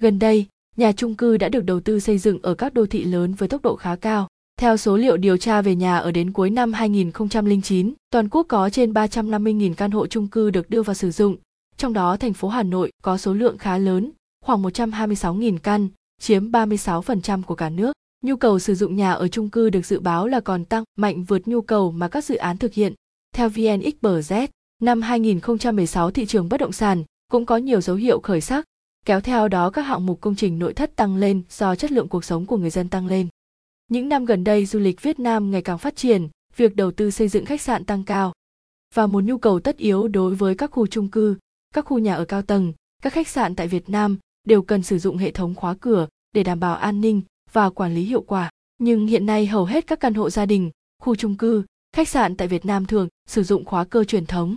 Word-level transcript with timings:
Gần 0.00 0.18
đây, 0.18 0.46
nhà 0.76 0.92
chung 0.92 1.14
cư 1.14 1.36
đã 1.36 1.48
được 1.48 1.64
đầu 1.64 1.80
tư 1.80 2.00
xây 2.00 2.18
dựng 2.18 2.38
ở 2.42 2.54
các 2.54 2.74
đô 2.74 2.86
thị 2.86 3.04
lớn 3.04 3.34
với 3.34 3.48
tốc 3.48 3.62
độ 3.62 3.76
khá 3.76 3.96
cao. 3.96 4.28
Theo 4.60 4.76
số 4.76 4.96
liệu 4.96 5.16
điều 5.16 5.36
tra 5.36 5.62
về 5.62 5.74
nhà 5.74 5.98
ở 5.98 6.10
đến 6.10 6.32
cuối 6.32 6.50
năm 6.50 6.72
2009, 6.72 7.94
toàn 8.10 8.28
quốc 8.28 8.46
có 8.48 8.70
trên 8.70 8.92
350.000 8.92 9.74
căn 9.74 9.90
hộ 9.90 10.06
chung 10.06 10.28
cư 10.28 10.50
được 10.50 10.70
đưa 10.70 10.82
vào 10.82 10.94
sử 10.94 11.10
dụng, 11.10 11.36
trong 11.76 11.92
đó 11.92 12.16
thành 12.16 12.32
phố 12.32 12.48
Hà 12.48 12.62
Nội 12.62 12.92
có 13.02 13.16
số 13.16 13.34
lượng 13.34 13.58
khá 13.58 13.78
lớn, 13.78 14.10
khoảng 14.44 14.62
126.000 14.62 15.58
căn, 15.58 15.88
chiếm 16.20 16.50
36% 16.50 17.42
của 17.42 17.54
cả 17.54 17.70
nước. 17.70 17.92
Nhu 18.24 18.36
cầu 18.36 18.58
sử 18.58 18.74
dụng 18.74 18.96
nhà 18.96 19.12
ở 19.12 19.28
chung 19.28 19.50
cư 19.50 19.70
được 19.70 19.86
dự 19.86 20.00
báo 20.00 20.26
là 20.26 20.40
còn 20.40 20.64
tăng 20.64 20.84
mạnh 20.96 21.24
vượt 21.24 21.48
nhu 21.48 21.60
cầu 21.60 21.92
mà 21.92 22.08
các 22.08 22.24
dự 22.24 22.36
án 22.36 22.56
thực 22.56 22.72
hiện. 22.72 22.94
Theo 23.34 23.48
VNXBZ, 23.48 24.48
năm 24.82 25.02
2016 25.02 26.10
thị 26.10 26.26
trường 26.26 26.48
bất 26.48 26.60
động 26.60 26.72
sản 26.72 27.04
cũng 27.30 27.46
có 27.46 27.56
nhiều 27.56 27.80
dấu 27.80 27.96
hiệu 27.96 28.20
khởi 28.20 28.40
sắc, 28.40 28.64
kéo 29.10 29.20
theo 29.20 29.48
đó 29.48 29.70
các 29.70 29.82
hạng 29.82 30.06
mục 30.06 30.20
công 30.20 30.34
trình 30.34 30.58
nội 30.58 30.74
thất 30.74 30.96
tăng 30.96 31.16
lên 31.16 31.42
do 31.48 31.74
chất 31.74 31.92
lượng 31.92 32.08
cuộc 32.08 32.24
sống 32.24 32.46
của 32.46 32.56
người 32.56 32.70
dân 32.70 32.88
tăng 32.88 33.06
lên. 33.06 33.28
Những 33.88 34.08
năm 34.08 34.24
gần 34.24 34.44
đây 34.44 34.66
du 34.66 34.78
lịch 34.78 35.02
Việt 35.02 35.20
Nam 35.20 35.50
ngày 35.50 35.62
càng 35.62 35.78
phát 35.78 35.96
triển, 35.96 36.28
việc 36.56 36.76
đầu 36.76 36.90
tư 36.90 37.10
xây 37.10 37.28
dựng 37.28 37.44
khách 37.44 37.60
sạn 37.60 37.84
tăng 37.84 38.04
cao 38.04 38.32
và 38.94 39.06
một 39.06 39.24
nhu 39.24 39.38
cầu 39.38 39.60
tất 39.60 39.76
yếu 39.76 40.08
đối 40.08 40.34
với 40.34 40.54
các 40.54 40.70
khu 40.70 40.86
chung 40.86 41.08
cư, 41.08 41.36
các 41.74 41.84
khu 41.84 41.98
nhà 41.98 42.14
ở 42.14 42.24
cao 42.24 42.42
tầng, 42.42 42.72
các 43.02 43.12
khách 43.12 43.28
sạn 43.28 43.56
tại 43.56 43.68
Việt 43.68 43.88
Nam 43.88 44.18
đều 44.44 44.62
cần 44.62 44.82
sử 44.82 44.98
dụng 44.98 45.16
hệ 45.16 45.30
thống 45.30 45.54
khóa 45.54 45.74
cửa 45.80 46.08
để 46.32 46.42
đảm 46.42 46.60
bảo 46.60 46.76
an 46.76 47.00
ninh 47.00 47.22
và 47.52 47.70
quản 47.70 47.94
lý 47.94 48.02
hiệu 48.02 48.22
quả. 48.22 48.50
Nhưng 48.78 49.06
hiện 49.06 49.26
nay 49.26 49.46
hầu 49.46 49.64
hết 49.64 49.86
các 49.86 50.00
căn 50.00 50.14
hộ 50.14 50.30
gia 50.30 50.46
đình, 50.46 50.70
khu 51.02 51.14
chung 51.16 51.36
cư, 51.36 51.64
khách 51.92 52.08
sạn 52.08 52.36
tại 52.36 52.48
Việt 52.48 52.66
Nam 52.66 52.86
thường 52.86 53.08
sử 53.28 53.42
dụng 53.42 53.64
khóa 53.64 53.84
cơ 53.84 54.04
truyền 54.04 54.26
thống. 54.26 54.56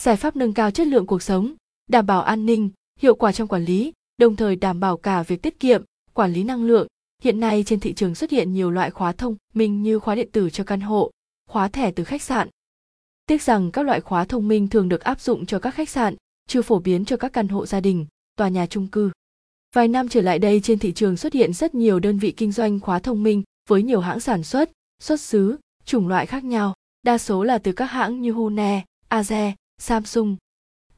Giải 0.00 0.16
pháp 0.16 0.36
nâng 0.36 0.52
cao 0.52 0.70
chất 0.70 0.86
lượng 0.86 1.06
cuộc 1.06 1.22
sống, 1.22 1.54
đảm 1.88 2.06
bảo 2.06 2.22
an 2.22 2.46
ninh, 2.46 2.70
hiệu 3.00 3.14
quả 3.14 3.32
trong 3.32 3.48
quản 3.48 3.64
lý, 3.64 3.92
đồng 4.16 4.36
thời 4.36 4.56
đảm 4.56 4.80
bảo 4.80 4.96
cả 4.96 5.22
việc 5.22 5.42
tiết 5.42 5.60
kiệm, 5.60 5.82
quản 6.12 6.32
lý 6.32 6.44
năng 6.44 6.64
lượng. 6.64 6.86
Hiện 7.22 7.40
nay 7.40 7.64
trên 7.66 7.80
thị 7.80 7.92
trường 7.92 8.14
xuất 8.14 8.30
hiện 8.30 8.52
nhiều 8.52 8.70
loại 8.70 8.90
khóa 8.90 9.12
thông 9.12 9.36
minh 9.54 9.82
như 9.82 9.98
khóa 9.98 10.14
điện 10.14 10.28
tử 10.32 10.50
cho 10.50 10.64
căn 10.64 10.80
hộ, 10.80 11.10
khóa 11.48 11.68
thẻ 11.68 11.90
từ 11.90 12.04
khách 12.04 12.22
sạn. 12.22 12.48
Tiếc 13.26 13.42
rằng 13.42 13.70
các 13.70 13.86
loại 13.86 14.00
khóa 14.00 14.24
thông 14.24 14.48
minh 14.48 14.68
thường 14.68 14.88
được 14.88 15.00
áp 15.00 15.20
dụng 15.20 15.46
cho 15.46 15.58
các 15.58 15.70
khách 15.70 15.88
sạn, 15.88 16.14
chưa 16.48 16.62
phổ 16.62 16.78
biến 16.78 17.04
cho 17.04 17.16
các 17.16 17.32
căn 17.32 17.48
hộ 17.48 17.66
gia 17.66 17.80
đình, 17.80 18.06
tòa 18.36 18.48
nhà 18.48 18.66
chung 18.66 18.88
cư. 18.88 19.10
Vài 19.74 19.88
năm 19.88 20.08
trở 20.08 20.20
lại 20.20 20.38
đây 20.38 20.60
trên 20.60 20.78
thị 20.78 20.92
trường 20.92 21.16
xuất 21.16 21.32
hiện 21.32 21.52
rất 21.52 21.74
nhiều 21.74 22.00
đơn 22.00 22.18
vị 22.18 22.32
kinh 22.36 22.52
doanh 22.52 22.80
khóa 22.80 22.98
thông 22.98 23.22
minh 23.22 23.42
với 23.68 23.82
nhiều 23.82 24.00
hãng 24.00 24.20
sản 24.20 24.42
xuất, 24.42 24.70
xuất 25.02 25.20
xứ, 25.20 25.56
chủng 25.84 26.08
loại 26.08 26.26
khác 26.26 26.44
nhau, 26.44 26.74
đa 27.02 27.18
số 27.18 27.42
là 27.42 27.58
từ 27.58 27.72
các 27.72 27.84
hãng 27.84 28.20
như 28.20 28.32
Hune, 28.32 28.84
Aze, 29.08 29.52
Samsung. 29.78 30.36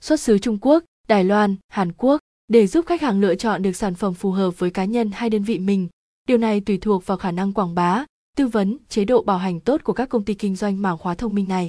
Xuất 0.00 0.20
xứ 0.20 0.38
Trung 0.38 0.58
Quốc, 0.60 0.84
Đài 1.08 1.24
Loan, 1.24 1.56
Hàn 1.68 1.92
Quốc 1.92 2.20
để 2.48 2.66
giúp 2.66 2.86
khách 2.86 3.02
hàng 3.02 3.20
lựa 3.20 3.34
chọn 3.34 3.62
được 3.62 3.76
sản 3.76 3.94
phẩm 3.94 4.14
phù 4.14 4.30
hợp 4.30 4.58
với 4.58 4.70
cá 4.70 4.84
nhân 4.84 5.10
hay 5.14 5.30
đơn 5.30 5.42
vị 5.42 5.58
mình. 5.58 5.88
Điều 6.28 6.38
này 6.38 6.60
tùy 6.60 6.78
thuộc 6.78 7.06
vào 7.06 7.18
khả 7.18 7.30
năng 7.30 7.52
quảng 7.52 7.74
bá, 7.74 8.04
tư 8.36 8.46
vấn, 8.46 8.78
chế 8.88 9.04
độ 9.04 9.22
bảo 9.22 9.38
hành 9.38 9.60
tốt 9.60 9.80
của 9.84 9.92
các 9.92 10.08
công 10.08 10.24
ty 10.24 10.34
kinh 10.34 10.56
doanh 10.56 10.82
mảng 10.82 10.98
khóa 10.98 11.14
thông 11.14 11.34
minh 11.34 11.48
này. 11.48 11.68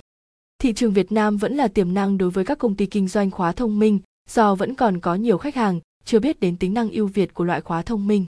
Thị 0.59 0.73
trường 0.73 0.93
Việt 0.93 1.11
Nam 1.11 1.37
vẫn 1.37 1.55
là 1.55 1.67
tiềm 1.67 1.93
năng 1.93 2.17
đối 2.17 2.29
với 2.29 2.45
các 2.45 2.57
công 2.57 2.75
ty 2.75 2.85
kinh 2.85 3.07
doanh 3.07 3.31
khóa 3.31 3.51
thông 3.51 3.79
minh 3.79 3.99
do 4.29 4.55
vẫn 4.55 4.75
còn 4.75 4.99
có 4.99 5.15
nhiều 5.15 5.37
khách 5.37 5.55
hàng 5.55 5.79
chưa 6.05 6.19
biết 6.19 6.39
đến 6.39 6.57
tính 6.57 6.73
năng 6.73 6.89
ưu 6.89 7.07
việt 7.07 7.33
của 7.33 7.43
loại 7.43 7.61
khóa 7.61 7.81
thông 7.81 8.07
minh. 8.07 8.25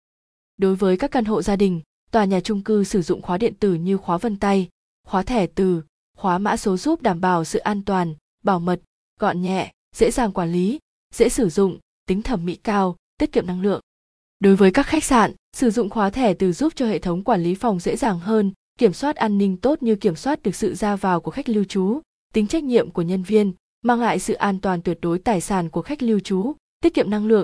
Đối 0.57 0.75
với 0.75 0.97
các 0.97 1.11
căn 1.11 1.25
hộ 1.25 1.41
gia 1.41 1.55
đình, 1.55 1.81
tòa 2.11 2.25
nhà 2.25 2.39
chung 2.39 2.61
cư 2.61 2.83
sử 2.83 3.01
dụng 3.01 3.21
khóa 3.21 3.38
điện 3.38 3.53
tử 3.59 3.73
như 3.73 3.97
khóa 3.97 4.17
vân 4.17 4.38
tay, 4.38 4.69
khóa 5.07 5.23
thẻ 5.23 5.47
từ, 5.47 5.83
khóa 6.17 6.38
mã 6.38 6.57
số 6.57 6.77
giúp 6.77 7.01
đảm 7.01 7.21
bảo 7.21 7.44
sự 7.44 7.59
an 7.59 7.83
toàn, 7.85 8.16
bảo 8.44 8.59
mật, 8.59 8.81
gọn 9.19 9.41
nhẹ, 9.41 9.71
dễ 9.95 10.11
dàng 10.11 10.31
quản 10.31 10.51
lý, 10.51 10.79
dễ 11.13 11.29
sử 11.29 11.49
dụng, 11.49 11.79
tính 12.07 12.21
thẩm 12.21 12.45
mỹ 12.45 12.55
cao, 12.55 12.95
tiết 13.19 13.31
kiệm 13.31 13.47
năng 13.47 13.61
lượng. 13.61 13.81
Đối 14.39 14.55
với 14.55 14.71
các 14.71 14.85
khách 14.85 15.03
sạn, 15.03 15.33
sử 15.55 15.69
dụng 15.69 15.89
khóa 15.89 16.09
thẻ 16.09 16.33
từ 16.33 16.51
giúp 16.51 16.73
cho 16.75 16.85
hệ 16.85 16.99
thống 16.99 17.23
quản 17.23 17.43
lý 17.43 17.55
phòng 17.55 17.79
dễ 17.79 17.95
dàng 17.95 18.19
hơn, 18.19 18.51
kiểm 18.77 18.93
soát 18.93 19.16
an 19.16 19.38
ninh 19.38 19.57
tốt 19.57 19.83
như 19.83 19.95
kiểm 19.95 20.16
soát 20.16 20.43
được 20.43 20.55
sự 20.55 20.75
ra 20.75 20.95
vào 20.95 21.22
của 21.22 21.31
khách 21.31 21.50
lưu 21.50 21.63
trú, 21.63 22.00
tính 22.34 22.47
trách 22.47 22.63
nhiệm 22.63 22.91
của 22.91 23.01
nhân 23.01 23.23
viên, 23.23 23.53
mang 23.81 24.01
lại 24.01 24.19
sự 24.19 24.34
an 24.34 24.59
toàn 24.59 24.81
tuyệt 24.81 24.97
đối 25.01 25.19
tài 25.19 25.41
sản 25.41 25.69
của 25.69 25.81
khách 25.81 26.03
lưu 26.03 26.19
trú, 26.19 26.53
tiết 26.84 26.94
kiệm 26.94 27.09
năng 27.09 27.28
lượng, 27.28 27.38